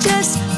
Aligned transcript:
just 0.00 0.49